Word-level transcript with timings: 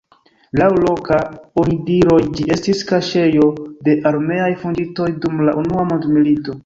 Laŭ 0.59 0.69
loka 0.83 1.17
onidiroj 1.63 2.17
ĝi 2.39 2.45
estis 2.55 2.81
kaŝejo 2.93 3.45
de 3.89 3.95
armeaj 4.13 4.49
fuĝintoj 4.63 5.11
dum 5.27 5.45
la 5.51 5.55
unua 5.63 5.85
mondmilito. 5.93 6.59